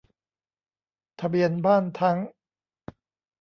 [1.19, 2.17] ทะเบียนบ้านทั้ง